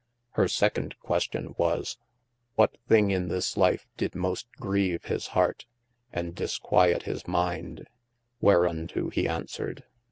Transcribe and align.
Hir 0.35 0.47
second 0.47 0.95
393 1.03 1.03
THE 1.41 1.47
ADVENTURES 1.49 1.55
question 1.55 1.55
was, 1.59 1.97
what 2.55 2.77
thing 2.87 3.11
in 3.11 3.27
this 3.27 3.55
life 3.55 3.85
did 3.97 4.15
most 4.15 4.47
greeve 4.59 5.05
his 5.05 5.27
harte, 5.37 5.67
and 6.11 6.33
disquiet 6.33 7.03
his 7.03 7.27
minde, 7.27 7.87
wherunto 8.41 9.13
he 9.13 9.27
answered. 9.27 9.83